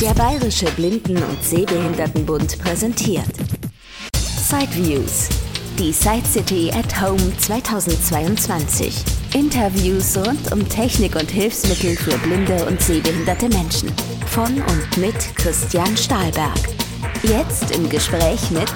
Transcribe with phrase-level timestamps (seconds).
[0.00, 3.32] Der Bayerische Blinden- und Sehbehindertenbund präsentiert
[4.12, 5.30] Sideviews,
[5.78, 8.94] die Side City at Home 2022.
[9.32, 13.90] Interviews rund um Technik und Hilfsmittel für blinde und sehbehinderte Menschen.
[14.26, 16.58] Von und mit Christian Stahlberg.
[17.22, 18.70] Jetzt im Gespräch mit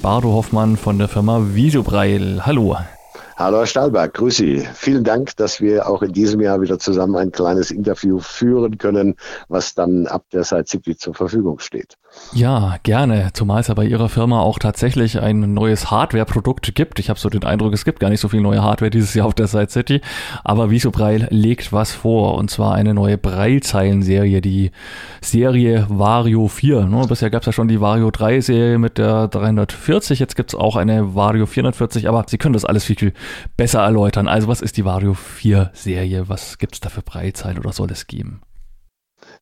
[0.00, 2.46] Bardo Hoffmann von der Firma Videobreil.
[2.46, 2.76] Hallo.
[3.40, 4.68] Hallo Herr Stahlberg, grüße Sie.
[4.74, 9.16] Vielen Dank, dass wir auch in diesem Jahr wieder zusammen ein kleines Interview führen können,
[9.48, 11.96] was dann ab der City zur Verfügung steht.
[12.32, 17.00] Ja, gerne, zumal es ja bei Ihrer Firma auch tatsächlich ein neues Hardware-Produkt gibt.
[17.00, 19.26] Ich habe so den Eindruck, es gibt gar nicht so viel neue Hardware dieses Jahr
[19.26, 20.00] auf der Side City,
[20.44, 24.70] aber Visubreil legt was vor und zwar eine neue Breilzeilen-Serie, die
[25.20, 26.86] Serie Vario 4.
[26.86, 30.58] Ne, bisher gab es ja schon die Vario 3-Serie mit der 340, jetzt gibt es
[30.58, 33.12] auch eine Vario 440, aber Sie können das alles viel, viel
[33.56, 34.28] besser erläutern.
[34.28, 36.28] Also was ist die Vario 4-Serie?
[36.28, 38.40] Was gibt es da für Breilzeilen oder soll es geben?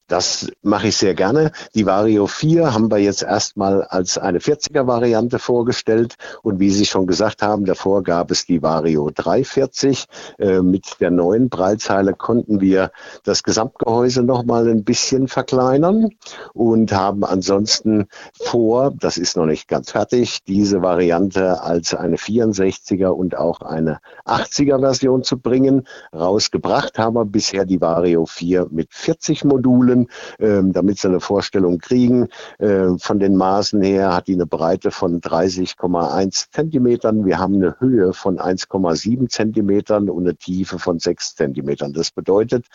[0.09, 1.53] Das mache ich sehr gerne.
[1.75, 6.15] Die Vario 4 haben wir jetzt erstmal als eine 40er-Variante vorgestellt.
[6.43, 10.07] Und wie Sie schon gesagt haben, davor gab es die Vario 340.
[10.39, 12.91] Äh, mit der neuen Breitzeile konnten wir
[13.25, 16.09] das Gesamtgehäuse nochmal ein bisschen verkleinern
[16.55, 18.07] und haben ansonsten
[18.41, 23.99] vor, das ist noch nicht ganz fertig, diese Variante als eine 64er und auch eine
[24.25, 25.87] 80er-Version zu bringen.
[26.15, 31.21] Rausgebracht haben wir bisher die Vario 4 mit 40 Modulen können, ähm, damit sie eine
[31.21, 32.29] Vorstellung kriegen.
[32.59, 37.25] Ähm, von den Maßen her hat die eine Breite von 30,1 Zentimetern.
[37.25, 41.93] Wir haben eine Höhe von 1,7 Zentimetern und eine Tiefe von 6 Zentimetern.
[41.93, 42.67] Das bedeutet,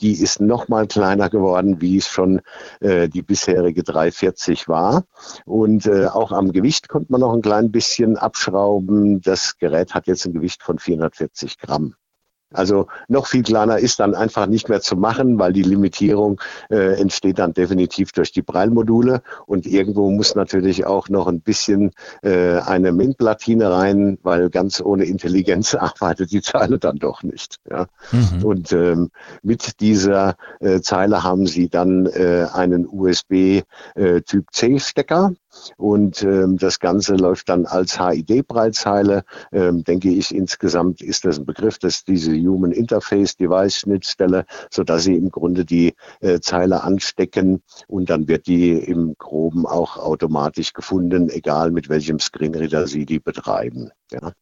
[0.00, 2.40] die ist noch mal kleiner geworden, wie es schon
[2.80, 5.04] äh, die bisherige 340 war.
[5.44, 9.20] Und äh, auch am Gewicht konnte man noch ein klein bisschen abschrauben.
[9.20, 11.94] Das Gerät hat jetzt ein Gewicht von 440 Gramm.
[12.54, 17.00] Also noch viel kleiner ist dann einfach nicht mehr zu machen, weil die Limitierung äh,
[17.00, 21.90] entsteht dann definitiv durch die Breilmodule und irgendwo muss natürlich auch noch ein bisschen
[22.22, 27.58] äh, eine MINT-Platine rein, weil ganz ohne Intelligenz arbeitet die Zeile dann doch nicht.
[27.68, 27.86] Ja.
[28.12, 28.44] Mhm.
[28.44, 29.10] Und ähm,
[29.42, 33.62] mit dieser äh, Zeile haben Sie dann äh, einen USB
[33.94, 35.32] äh, Typ C Stecker
[35.76, 39.24] und ähm, das Ganze läuft dann als HID-Breitzeile.
[39.52, 44.84] Ähm, denke ich, insgesamt ist das ein Begriff, dass diese Human Interface Device Schnittstelle, so
[44.84, 49.96] dass Sie im Grunde die äh, Zeile anstecken und dann wird die im Groben auch
[49.96, 53.90] automatisch gefunden, egal mit welchem Screenreader Sie die betreiben.
[54.10, 54.32] Ja.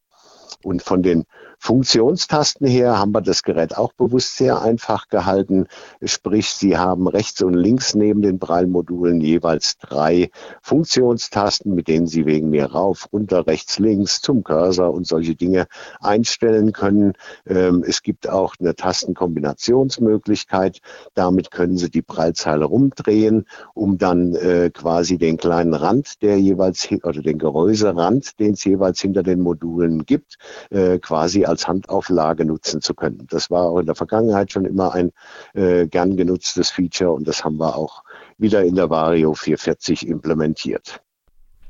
[0.63, 1.25] Und von den
[1.63, 5.67] Funktionstasten her haben wir das Gerät auch bewusst sehr einfach gehalten.
[6.03, 10.29] Sprich, Sie haben rechts und links neben den Braillemodulen jeweils drei
[10.61, 15.67] Funktionstasten, mit denen Sie wegen mir rauf, runter, rechts, links zum Cursor und solche Dinge
[16.01, 17.13] einstellen können.
[17.47, 20.81] Ähm, es gibt auch eine Tastenkombinationsmöglichkeit.
[21.13, 26.89] Damit können Sie die Prallzeile rumdrehen, um dann äh, quasi den kleinen Rand, der jeweils
[27.03, 30.35] oder den Gehäuserand, den es jeweils hinter den Modulen gibt,
[30.69, 33.27] äh, quasi als Handauflage nutzen zu können.
[33.29, 35.11] Das war auch in der Vergangenheit schon immer ein
[35.53, 38.03] äh, gern genutztes Feature und das haben wir auch
[38.37, 40.99] wieder in der Vario 440 implementiert.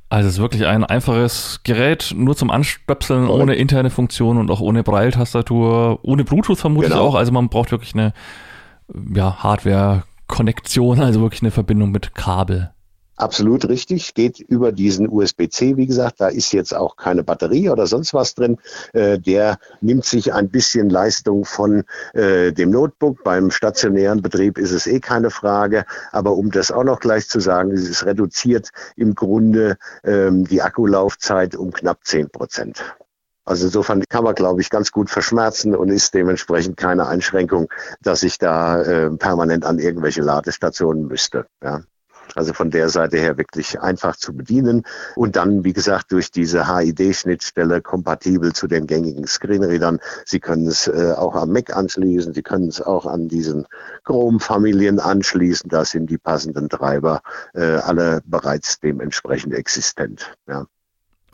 [0.09, 3.41] Also es ist wirklich ein einfaches Gerät, nur zum Anstöpseln, Correct.
[3.41, 7.07] ohne interne Funktion und auch ohne Braille-Tastatur, ohne Bluetooth vermutlich genau.
[7.07, 7.15] auch.
[7.15, 8.13] Also man braucht wirklich eine
[9.15, 12.71] ja, Hardware-Konnektion, also wirklich eine Verbindung mit Kabel.
[13.16, 17.85] Absolut richtig, geht über diesen USB-C, wie gesagt, da ist jetzt auch keine Batterie oder
[17.85, 18.57] sonst was drin.
[18.94, 23.24] Äh, der nimmt sich ein bisschen Leistung von äh, dem Notebook.
[23.24, 25.85] Beim stationären Betrieb ist es eh keine Frage.
[26.12, 31.56] Aber um das auch noch gleich zu sagen, es reduziert im Grunde ähm, die Akkulaufzeit
[31.56, 32.84] um knapp zehn Prozent.
[33.45, 37.69] Also insofern kann man, glaube ich, ganz gut verschmerzen und ist dementsprechend keine Einschränkung,
[38.01, 41.45] dass ich da äh, permanent an irgendwelche Ladestationen müsste.
[41.62, 41.81] Ja.
[42.35, 44.84] Also von der Seite her wirklich einfach zu bedienen
[45.16, 50.00] und dann, wie gesagt, durch diese HID-Schnittstelle kompatibel zu den gängigen Screenreadern.
[50.25, 53.67] Sie können es äh, auch am Mac anschließen, Sie können es auch an diesen
[54.06, 55.69] Chrome-Familien anschließen.
[55.69, 57.22] Da sind die passenden Treiber
[57.53, 60.36] äh, alle bereits dementsprechend existent.
[60.47, 60.65] Ja.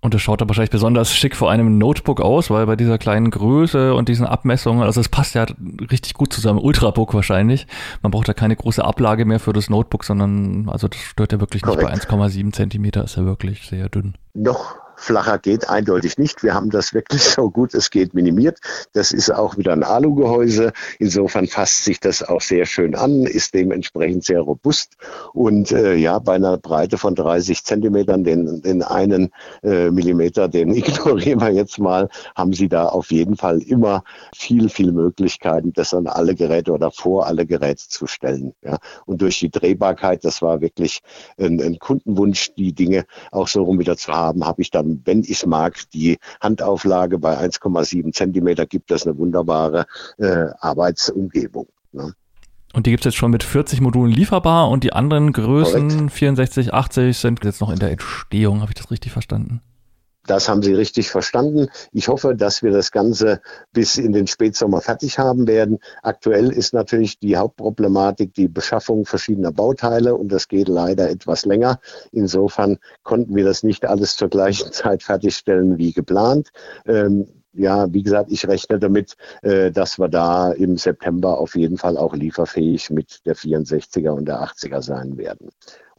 [0.01, 3.31] Und es schaut da wahrscheinlich besonders schick vor einem Notebook aus, weil bei dieser kleinen
[3.31, 5.45] Größe und diesen Abmessungen, also es passt ja
[5.91, 6.59] richtig gut zusammen.
[6.59, 7.67] Ultrabook wahrscheinlich.
[8.01, 11.39] Man braucht da keine große Ablage mehr für das Notebook, sondern also das stört ja
[11.39, 11.91] wirklich Korrekt.
[11.93, 14.15] nicht bei 1,7 Zentimeter, ist ja wirklich sehr dünn.
[14.33, 16.43] Noch flacher geht eindeutig nicht.
[16.43, 18.59] Wir haben das wirklich so gut es geht minimiert.
[18.93, 20.73] Das ist auch wieder ein Alugehäuse.
[20.99, 24.95] Insofern fasst sich das auch sehr schön an, ist dementsprechend sehr robust.
[25.33, 29.29] Und äh, ja, bei einer Breite von 30 Zentimetern, den, den einen
[29.63, 34.03] äh, Millimeter, den ignorieren wir jetzt mal, haben Sie da auf jeden Fall immer
[34.35, 38.53] viel, viel Möglichkeiten, das an alle Geräte oder vor alle Geräte zu stellen.
[38.63, 38.77] Ja.
[39.05, 41.01] Und durch die Drehbarkeit, das war wirklich
[41.37, 45.21] ein, ein Kundenwunsch, die Dinge auch so rum wieder zu haben, habe ich dann, wenn
[45.21, 49.85] ich es mag, die Handauflage bei 1,7 Zentimeter gibt das eine wunderbare
[50.17, 51.67] äh, Arbeitsumgebung.
[51.91, 52.13] Ne?
[52.73, 56.11] Und die gibt es jetzt schon mit 40 Modulen lieferbar und die anderen Größen Korrekt.
[56.11, 58.61] 64, 80 sind jetzt noch in der Entstehung.
[58.61, 59.61] Habe ich das richtig verstanden?
[60.29, 61.69] Das haben Sie richtig verstanden.
[61.91, 63.41] Ich hoffe, dass wir das Ganze
[63.73, 65.79] bis in den Spätsommer fertig haben werden.
[66.03, 71.79] Aktuell ist natürlich die Hauptproblematik die Beschaffung verschiedener Bauteile und das geht leider etwas länger.
[72.11, 76.49] Insofern konnten wir das nicht alles zur gleichen Zeit fertigstellen wie geplant.
[76.85, 81.79] Ähm, ja, wie gesagt, ich rechne damit, äh, dass wir da im September auf jeden
[81.79, 85.49] Fall auch lieferfähig mit der 64er und der 80er sein werden.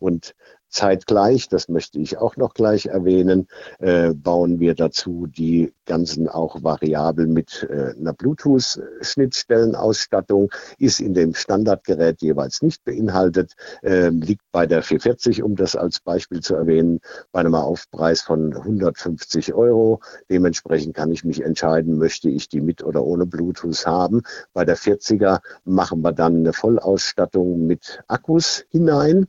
[0.01, 0.35] Und
[0.71, 3.49] Zeitgleich, das möchte ich auch noch gleich erwähnen,
[3.81, 11.35] äh, bauen wir dazu die ganzen auch variabel mit äh, einer Bluetooth-Schnittstellenausstattung, ist in dem
[11.35, 17.01] Standardgerät jeweils nicht beinhaltet, äh, liegt bei der 440, um das als Beispiel zu erwähnen,
[17.33, 20.01] bei einem Aufpreis von 150 Euro.
[20.31, 24.23] Dementsprechend kann ich mich entscheiden, möchte ich die mit oder ohne Bluetooth haben.
[24.53, 29.27] Bei der 40er machen wir dann eine Vollausstattung mit Akkus hinein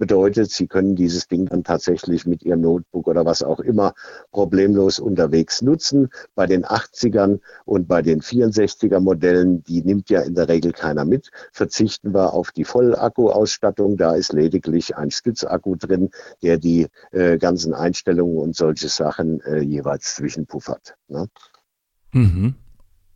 [0.00, 3.92] Bedeutet, Sie können dieses Ding dann tatsächlich mit Ihrem Notebook oder was auch immer
[4.30, 6.08] problemlos unterwegs nutzen.
[6.34, 11.04] Bei den 80ern und bei den 64er Modellen, die nimmt ja in der Regel keiner
[11.04, 13.98] mit, verzichten wir auf die Vollakku-Ausstattung.
[13.98, 16.08] Da ist lediglich ein Stützakku drin,
[16.42, 20.94] der die äh, ganzen Einstellungen und solche Sachen äh, jeweils zwischenpuffert.
[21.08, 21.28] Ne?
[22.12, 22.54] Mhm.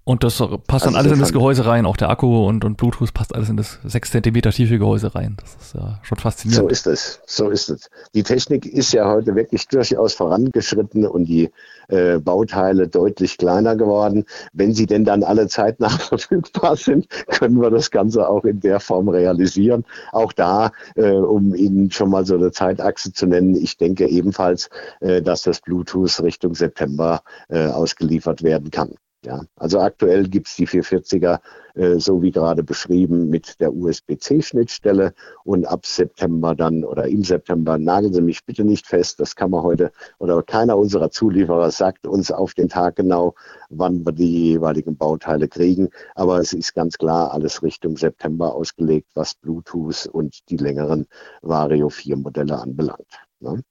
[0.07, 0.37] Und das
[0.67, 3.35] passt dann also alles in das Gehäuse rein, auch der Akku und, und Bluetooth passt
[3.35, 5.39] alles in das 6 cm tiefe Gehäuse rein.
[5.41, 6.69] Das ist ja schon faszinierend.
[6.69, 7.89] So ist es, so ist es.
[8.15, 11.51] Die Technik ist ja heute wirklich durchaus vorangeschritten und die
[11.89, 14.27] äh, Bauteile deutlich kleiner geworden.
[14.53, 18.81] Wenn sie denn dann alle zeitnah verfügbar sind, können wir das Ganze auch in der
[18.81, 19.87] Form realisieren.
[20.13, 24.69] Auch da, äh, um Ihnen schon mal so eine Zeitachse zu nennen, ich denke ebenfalls,
[25.01, 28.95] äh, dass das Bluetooth Richtung September äh, ausgeliefert werden kann.
[29.25, 31.41] Ja, also aktuell gibt es die 440er,
[31.75, 37.79] äh, so wie gerade beschrieben, mit der USB-C-Schnittstelle und ab September dann oder im September,
[37.79, 42.07] nageln Sie mich bitte nicht fest, das kann man heute oder keiner unserer Zulieferer sagt
[42.07, 43.35] uns auf den Tag genau,
[43.71, 45.89] wann wir die jeweiligen Bauteile kriegen.
[46.15, 51.07] Aber es ist ganz klar alles Richtung September ausgelegt, was Bluetooth und die längeren
[51.41, 53.09] Vario 4 Modelle anbelangt.
[53.41, 53.63] Ne?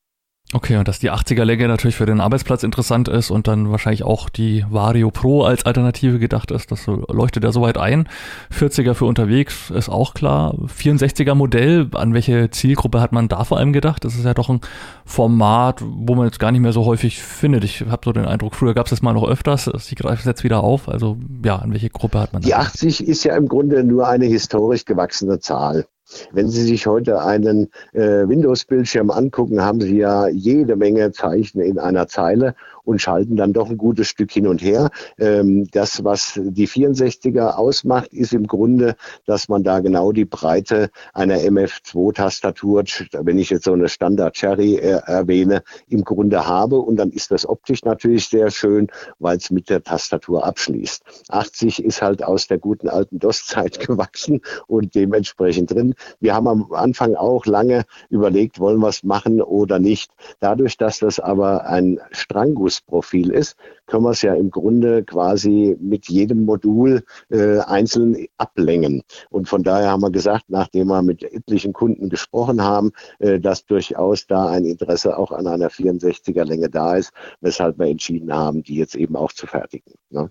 [0.56, 4.30] Okay, und dass die 80er-Länge natürlich für den Arbeitsplatz interessant ist und dann wahrscheinlich auch
[4.30, 8.08] die Vario Pro als Alternative gedacht ist, das leuchtet ja soweit ein.
[8.52, 10.54] 40er für unterwegs ist auch klar.
[10.54, 14.06] 64er Modell, an welche Zielgruppe hat man da vor allem gedacht?
[14.06, 14.62] Das ist ja doch ein
[15.06, 17.64] Format, wo man jetzt gar nicht mehr so häufig findet.
[17.64, 20.26] Ich habe so den Eindruck, früher gab es das mal noch öfters, sie greifen es
[20.26, 20.88] jetzt wieder auf.
[20.88, 22.46] Also ja, an welche Gruppe hat man da?
[22.46, 25.88] Die 80 ist ja im Grunde nur eine historisch gewachsene Zahl.
[26.32, 31.80] Wenn Sie sich heute einen äh, Windows-Bildschirm angucken, haben Sie ja jede Menge Zeichen in
[31.80, 34.90] einer Zeile und schalten dann doch ein gutes Stück hin und her.
[35.18, 38.96] Ähm, das, was die 64er ausmacht, ist im Grunde,
[39.26, 42.84] dass man da genau die Breite einer MF2-Tastatur,
[43.22, 46.78] wenn ich jetzt so eine Standard Cherry äh, erwähne, im Grunde habe.
[46.78, 48.88] Und dann ist das optisch natürlich sehr schön,
[49.20, 51.04] weil es mit der Tastatur abschließt.
[51.30, 55.96] 80 ist halt aus der guten alten DOS-Zeit gewachsen und dementsprechend drin.
[56.20, 60.12] Wir haben am Anfang auch lange überlegt, wollen wir es machen oder nicht.
[60.40, 65.78] Dadurch, dass das aber ein Strangguss Anwendungsprofil ist, können wir es ja im Grunde quasi
[65.80, 69.04] mit jedem Modul äh, einzeln ablängen.
[69.30, 73.66] Und von daher haben wir gesagt, nachdem wir mit etlichen Kunden gesprochen haben, äh, dass
[73.66, 77.12] durchaus da ein Interesse auch an einer 64er Länge da ist,
[77.42, 79.94] weshalb wir entschieden haben, die jetzt eben auch zu fertigen.
[80.10, 80.30] Ne?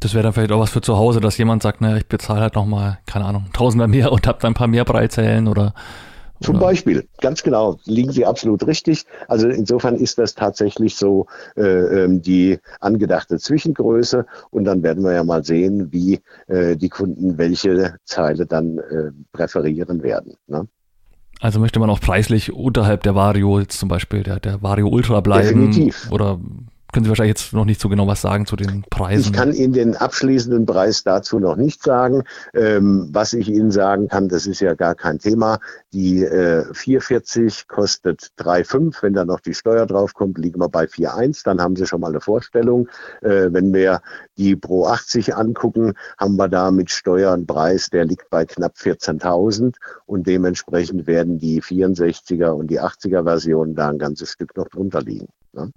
[0.00, 2.40] Das wäre dann vielleicht auch was für zu Hause, dass jemand sagt, naja, ich bezahle
[2.40, 5.74] halt nochmal, keine Ahnung, Tausender mehr und habe dann ein paar mehr Breitzellen oder
[6.40, 6.58] zum?
[6.58, 9.04] Beispiel, ganz genau, liegen Sie absolut richtig.
[9.28, 11.26] Also insofern ist das tatsächlich so
[11.56, 11.62] äh,
[12.04, 17.38] ähm, die angedachte Zwischengröße und dann werden wir ja mal sehen, wie äh, die Kunden
[17.38, 20.34] welche Zeile dann äh, präferieren werden.
[20.46, 20.68] Ne?
[21.40, 25.20] Also möchte man auch preislich unterhalb der Vario jetzt zum Beispiel der, der Vario Ultra
[25.20, 26.10] bleiben Definitiv.
[26.10, 26.38] oder
[26.96, 29.26] können Sie wahrscheinlich jetzt noch nicht so genau was sagen zu den Preisen.
[29.26, 32.22] Ich kann Ihnen den abschließenden Preis dazu noch nicht sagen.
[32.54, 35.58] Ähm, was ich Ihnen sagen kann, das ist ja gar kein Thema.
[35.92, 39.02] Die äh, 440 kostet 3,5.
[39.02, 41.44] Wenn da noch die Steuer draufkommt, liegen wir bei 4,1.
[41.44, 42.88] Dann haben Sie schon mal eine Vorstellung.
[43.20, 44.00] Äh, wenn wir
[44.38, 48.72] die Pro 80 angucken, haben wir da mit Steuer einen Preis, der liegt bei knapp
[48.74, 49.74] 14.000
[50.06, 55.02] und dementsprechend werden die 64er und die 80er Versionen da ein ganzes Stück noch drunter
[55.02, 55.28] liegen.
[55.52, 55.70] Ne?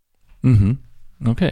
[0.44, 0.78] Mhm.
[1.28, 1.52] Okay.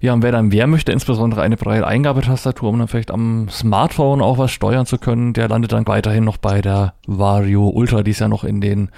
[0.00, 4.20] Ja, und wer dann wer möchte, insbesondere eine breite Eingabetastatur, um dann vielleicht am Smartphone
[4.20, 8.10] auch was steuern zu können, der landet dann weiterhin noch bei der Vario Ultra, die
[8.10, 8.90] ist ja noch in den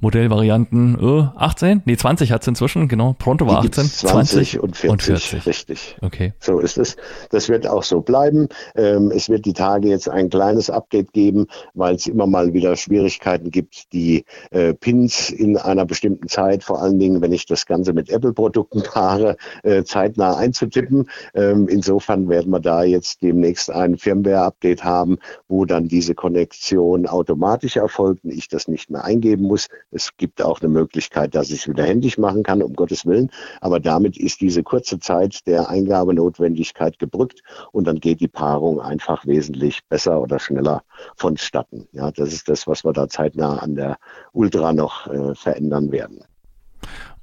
[0.00, 4.76] Modellvarianten äh, 18, nee 20 hat es inzwischen, genau, Pronto war 18, 20, 20 und
[4.76, 5.96] 40, und 40, richtig.
[6.02, 6.34] Okay.
[6.38, 6.96] So ist es.
[7.30, 8.48] Das wird auch so bleiben.
[8.76, 12.76] Ähm, es wird die Tage jetzt ein kleines Update geben, weil es immer mal wieder
[12.76, 17.64] Schwierigkeiten gibt, die äh, Pins in einer bestimmten Zeit, vor allen Dingen, wenn ich das
[17.64, 21.08] Ganze mit Apple-Produkten paare, äh, zeitnah einzutippen.
[21.34, 27.76] Ähm, insofern werden wir da jetzt demnächst ein Firmware-Update haben, wo dann diese Konnektion automatisch
[27.76, 29.66] erfolgt und ich das nicht mehr eingeben muss.
[29.90, 33.30] Es gibt auch eine Möglichkeit, dass ich es wieder händisch machen kann, um Gottes Willen.
[33.60, 39.26] Aber damit ist diese kurze Zeit der Eingabenotwendigkeit gebrückt und dann geht die Paarung einfach
[39.26, 40.82] wesentlich besser oder schneller
[41.16, 41.88] vonstatten.
[41.92, 43.98] Ja, das ist das, was wir da zeitnah an der
[44.32, 46.24] Ultra noch äh, verändern werden.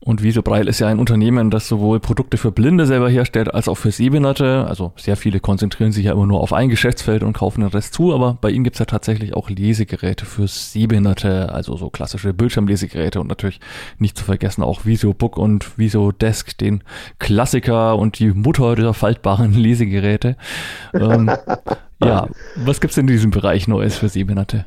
[0.05, 3.75] Und Visobreil ist ja ein Unternehmen, das sowohl Produkte für Blinde selber herstellt, als auch
[3.75, 4.65] für Sehbehinderte.
[4.67, 7.93] Also sehr viele konzentrieren sich ja immer nur auf ein Geschäftsfeld und kaufen den Rest
[7.93, 13.21] zu, aber bei ihnen gibt's ja tatsächlich auch Lesegeräte für Sehbehinderte, also so klassische Bildschirmlesegeräte
[13.21, 13.61] und natürlich
[13.97, 16.83] nicht zu vergessen auch VisoBook und VisoDesk, den
[17.19, 20.35] Klassiker und die Mutter der faltbaren Lesegeräte.
[20.93, 21.31] ähm,
[22.03, 24.65] ja, was gibt's in diesem Bereich Neues für Sehbehinderte?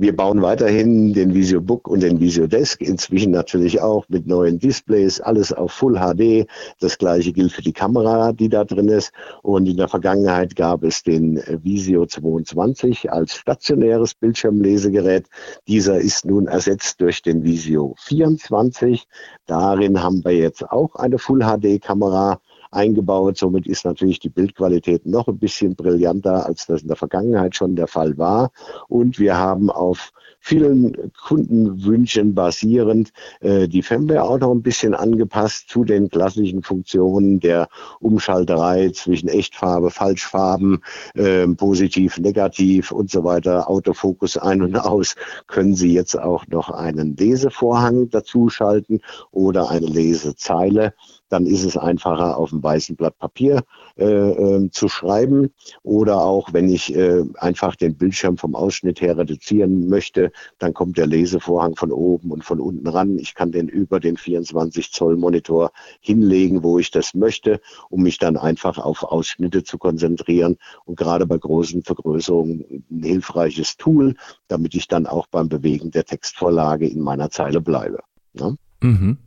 [0.00, 4.60] Wir bauen weiterhin den Visio Book und den Visio Desk, inzwischen natürlich auch mit neuen
[4.60, 6.46] Displays, alles auf Full HD.
[6.78, 9.10] Das gleiche gilt für die Kamera, die da drin ist.
[9.42, 15.26] Und in der Vergangenheit gab es den Visio 22 als stationäres Bildschirmlesegerät.
[15.66, 19.04] Dieser ist nun ersetzt durch den Visio 24.
[19.46, 22.38] Darin haben wir jetzt auch eine Full HD Kamera
[22.70, 23.38] eingebaut.
[23.38, 27.76] Somit ist natürlich die Bildqualität noch ein bisschen brillanter, als das in der Vergangenheit schon
[27.76, 28.50] der Fall war.
[28.88, 35.68] Und wir haben auf vielen Kundenwünschen basierend äh, die Firmware auch noch ein bisschen angepasst
[35.68, 37.68] zu den klassischen Funktionen der
[38.00, 40.82] Umschalterei zwischen Echtfarbe, Falschfarben,
[41.14, 46.70] äh, positiv, negativ und so weiter, Autofokus ein und aus, können Sie jetzt auch noch
[46.70, 49.00] einen Lesevorhang dazu schalten
[49.32, 50.94] oder eine Lesezeile
[51.28, 53.62] dann ist es einfacher, auf einem weißen Blatt Papier
[53.96, 55.52] äh, äh, zu schreiben.
[55.82, 60.98] Oder auch, wenn ich äh, einfach den Bildschirm vom Ausschnitt her reduzieren möchte, dann kommt
[60.98, 63.18] der Lesevorhang von oben und von unten ran.
[63.18, 68.18] Ich kann den über den 24 Zoll Monitor hinlegen, wo ich das möchte, um mich
[68.18, 70.56] dann einfach auf Ausschnitte zu konzentrieren.
[70.84, 74.14] Und gerade bei großen Vergrößerungen ein hilfreiches Tool,
[74.48, 78.00] damit ich dann auch beim Bewegen der Textvorlage in meiner Zeile bleibe.
[78.34, 78.54] Ja?
[78.80, 79.18] Mhm.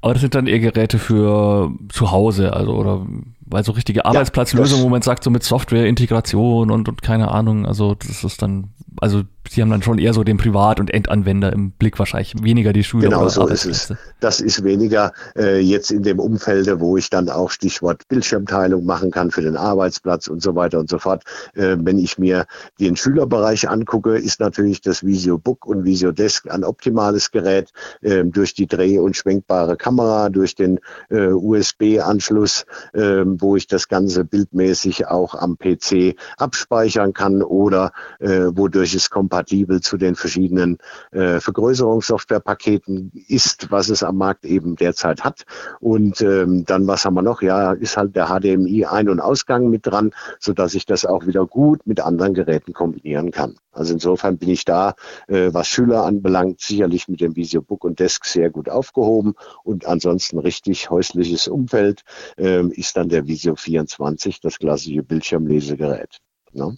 [0.00, 3.06] Aber das sind dann eher Geräte für zu Hause, also oder
[3.46, 7.66] weil so richtige Arbeitsplatzlösungen, ja, wo man sagt, so mit Software-Integration und, und keine Ahnung,
[7.66, 11.52] also das ist dann also Sie haben dann schon eher so den Privat- und Endanwender
[11.52, 13.10] im Blick wahrscheinlich, weniger die Schüler.
[13.10, 13.92] Genau so ist es.
[14.20, 19.10] Das ist weniger äh, jetzt in dem Umfeld, wo ich dann auch Stichwort Bildschirmteilung machen
[19.10, 21.24] kann für den Arbeitsplatz und so weiter und so fort.
[21.54, 22.46] Äh, wenn ich mir
[22.80, 27.70] den Schülerbereich angucke, ist natürlich das Visio Book und Visio Desk ein optimales Gerät
[28.00, 33.88] äh, durch die dreh- und schwenkbare Kamera, durch den äh, USB-Anschluss, äh, wo ich das
[33.88, 40.78] Ganze bildmäßig auch am PC abspeichern kann oder äh, wodurch es kompatibel zu den verschiedenen
[41.12, 45.44] äh, Vergrößerungssoftwarepaketen ist, was es am Markt eben derzeit hat.
[45.80, 47.40] Und ähm, dann, was haben wir noch?
[47.40, 51.26] Ja, ist halt der HDMI Ein- und Ausgang mit dran, so dass ich das auch
[51.26, 53.56] wieder gut mit anderen Geräten kombinieren kann.
[53.72, 54.94] Also insofern bin ich da,
[55.26, 59.34] äh, was Schüler anbelangt, sicherlich mit dem Visio Book und Desk sehr gut aufgehoben.
[59.62, 62.02] Und ansonsten richtig häusliches Umfeld
[62.36, 66.18] äh, ist dann der Visio 24, das klassische Bildschirmlesegerät.
[66.52, 66.76] Ne?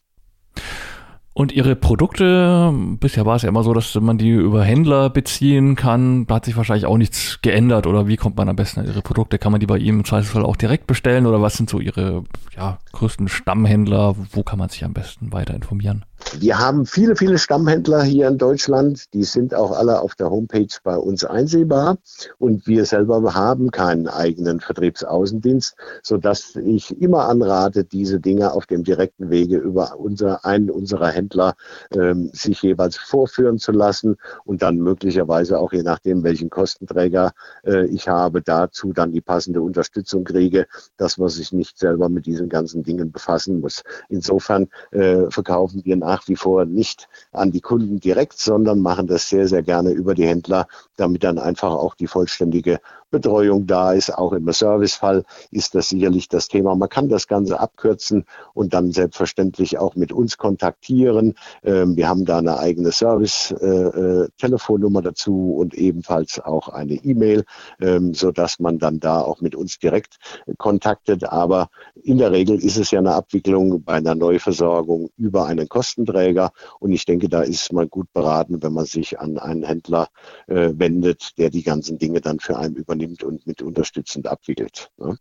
[1.37, 5.77] Und ihre Produkte, bisher war es ja immer so, dass man die über Händler beziehen
[5.77, 6.27] kann.
[6.27, 7.87] Da hat sich wahrscheinlich auch nichts geändert.
[7.87, 9.39] Oder wie kommt man am besten an ihre Produkte?
[9.39, 11.27] Kann man die bei ihm im Zweifelsfall auch direkt bestellen?
[11.27, 12.25] Oder was sind so ihre
[12.57, 14.17] ja, größten Stammhändler?
[14.33, 16.07] Wo kann man sich am besten weiter informieren?
[16.39, 19.13] Wir haben viele, viele Stammhändler hier in Deutschland.
[19.15, 21.99] Die sind auch alle auf der Homepage bei uns einsehbar.
[22.39, 28.83] Und wir selber haben keinen eigenen Vertriebsaußendienst, sodass ich immer anrate, diese Dinge auf dem
[28.83, 31.55] direkten Wege über unser, einen unserer Händler
[31.95, 37.33] ähm, sich jeweils vorführen zu lassen und dann möglicherweise auch je nachdem, welchen Kostenträger
[37.65, 42.27] äh, ich habe, dazu dann die passende Unterstützung kriege, dass man sich nicht selber mit
[42.27, 43.83] diesen ganzen Dingen befassen muss.
[44.09, 49.29] Insofern äh, verkaufen wir nach wie vor nicht an die Kunden direkt, sondern machen das
[49.29, 52.81] sehr, sehr gerne über die Händler, damit dann einfach auch die vollständige
[53.17, 54.11] Betreuung da ist.
[54.11, 56.75] Auch im Servicefall ist das sicherlich das Thema.
[56.75, 61.35] Man kann das Ganze abkürzen und dann selbstverständlich auch mit uns kontaktieren.
[61.63, 67.45] Ähm, wir haben da eine eigene Service-Telefonnummer äh, äh, dazu und ebenfalls auch eine E-Mail,
[67.81, 70.19] ähm, sodass man dann da auch mit uns direkt
[70.59, 71.25] kontaktet.
[71.25, 71.71] Aber
[72.03, 76.53] in der Regel ist es ja eine Abwicklung bei einer Neuversorgung über einen Kostenträger.
[76.81, 80.09] Und ich denke, da ist man gut beraten, wenn man sich an einen Händler
[80.49, 84.91] äh, wendet, der die ganzen Dinge dann für einen übernimmt übernimmt und mit unterstützend abwickelt.
[84.99, 85.19] Ne?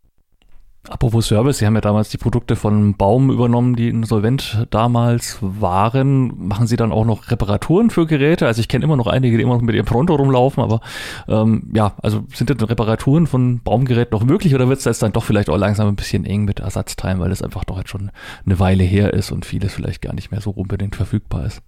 [0.88, 6.46] Apropos Service, Sie haben ja damals die Produkte von Baum übernommen, die insolvent damals waren.
[6.46, 8.46] Machen Sie dann auch noch Reparaturen für Geräte?
[8.46, 10.80] Also ich kenne immer noch einige, die immer noch mit ihrem Pronto rumlaufen, aber
[11.26, 15.12] ähm, ja, also sind denn Reparaturen von Baumgeräten noch möglich oder wird es jetzt dann
[15.12, 18.12] doch vielleicht auch langsam ein bisschen eng mit Ersatzteilen, weil es einfach doch jetzt schon
[18.44, 21.62] eine Weile her ist und vieles vielleicht gar nicht mehr so unbedingt verfügbar ist?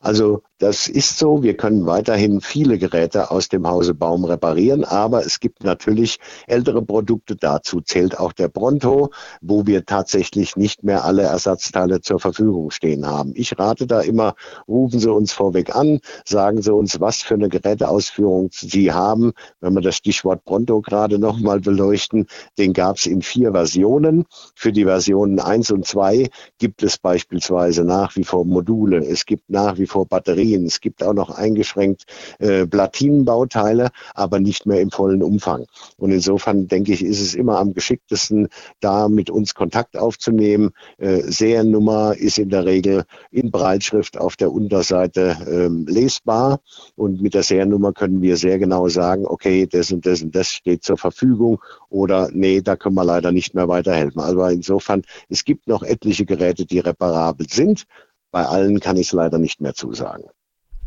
[0.00, 1.42] Also das ist so.
[1.42, 6.82] Wir können weiterhin viele Geräte aus dem Hause Baum reparieren, aber es gibt natürlich ältere
[6.82, 7.34] Produkte.
[7.34, 9.10] Dazu zählt auch der Bronto,
[9.40, 13.32] wo wir tatsächlich nicht mehr alle Ersatzteile zur Verfügung stehen haben.
[13.34, 14.34] Ich rate da immer,
[14.68, 19.32] rufen Sie uns vorweg an, sagen Sie uns, was für eine Geräteausführung Sie haben.
[19.60, 24.26] Wenn wir das Stichwort Bronto gerade nochmal beleuchten, den gab es in vier Versionen.
[24.54, 28.98] Für die Versionen 1 und 2 gibt es beispielsweise nach wie vor Module.
[28.98, 30.66] Es gibt nach wie vor Batterien.
[30.66, 32.04] Es gibt auch noch eingeschränkt
[32.38, 35.66] äh, Platinenbauteile, aber nicht mehr im vollen Umfang.
[35.96, 38.48] Und insofern denke ich, ist es immer am geschicktesten,
[38.80, 40.70] da mit uns Kontakt aufzunehmen.
[40.98, 46.60] Äh, Seriennummer ist in der Regel in Breitschrift auf der Unterseite ähm, lesbar
[46.96, 50.48] und mit der Seriennummer können wir sehr genau sagen, okay, das und das und das
[50.48, 54.20] steht zur Verfügung oder nee, da können wir leider nicht mehr weiterhelfen.
[54.20, 57.86] Also insofern, es gibt noch etliche Geräte, die reparabel sind
[58.32, 60.24] bei allen kann ich es leider nicht mehr zusagen.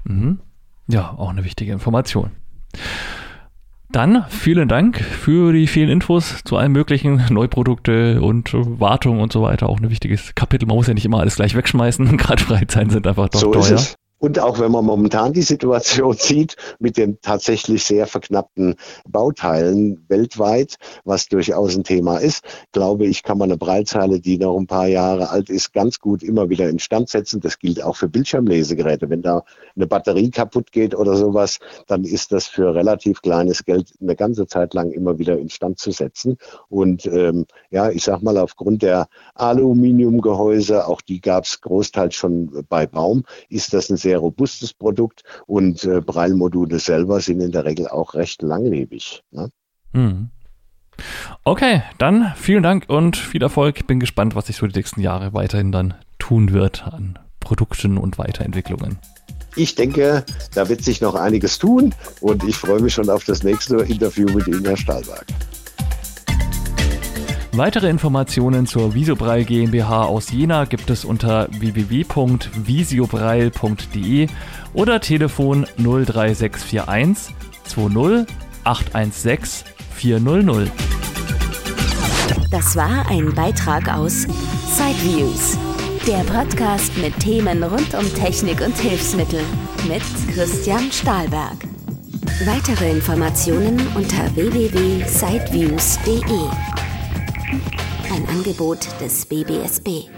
[0.04, 0.40] Mhm.
[0.88, 2.32] Ja, auch eine wichtige Information.
[3.92, 9.42] Dann vielen Dank für die vielen Infos zu allen möglichen Neuprodukte und Wartung und so
[9.42, 9.70] weiter.
[9.70, 10.66] Auch ein wichtiges Kapitel.
[10.66, 12.18] Man muss ja nicht immer alles gleich wegschmeißen.
[12.18, 13.80] Gerade Freizeiten sind einfach doch so teuer.
[14.18, 18.76] Und auch wenn man momentan die Situation sieht mit den tatsächlich sehr verknappten
[19.08, 24.58] Bauteilen weltweit, was durchaus ein Thema ist, glaube ich, kann man eine Breitzeile, die noch
[24.58, 27.42] ein paar Jahre alt ist, ganz gut immer wieder instand setzen.
[27.42, 29.10] Das gilt auch für Bildschirmlesegeräte.
[29.10, 29.44] Wenn da
[29.76, 34.48] eine Batterie kaputt geht oder sowas, dann ist das für relativ kleines Geld eine ganze
[34.48, 36.38] Zeit lang immer wieder instand zu setzen.
[36.70, 42.66] Und ähm, ja, ich sag mal, aufgrund der Aluminiumgehäuse, auch die gab es großteils schon
[42.70, 47.66] bei Baum, ist das ein sehr robustes Produkt und äh, Braille-Module selber sind in der
[47.66, 49.24] Regel auch recht langlebig.
[49.32, 49.50] Ne?
[49.94, 50.30] Hm.
[51.44, 53.88] Okay, dann vielen Dank und viel Erfolg.
[53.88, 58.20] Bin gespannt, was sich so die nächsten Jahre weiterhin dann tun wird an Produkten und
[58.20, 59.00] Weiterentwicklungen.
[59.56, 63.42] Ich denke, da wird sich noch einiges tun und ich freue mich schon auf das
[63.42, 65.26] nächste Interview mit Ihnen, Herr Stahlberg.
[67.58, 74.28] Weitere Informationen zur Visobreil GmbH aus Jena gibt es unter www.visiobreil.de
[74.74, 78.28] oder Telefon 03641 20
[78.66, 80.70] 816 400.
[82.52, 84.28] Das war ein Beitrag aus
[84.74, 85.58] Sideviews,
[86.06, 89.40] der Podcast mit Themen rund um Technik und Hilfsmittel
[89.88, 91.56] mit Christian Stahlberg.
[92.46, 96.85] Weitere Informationen unter www.sideviews.de.
[97.52, 100.10] Ein Angebot des BBSB.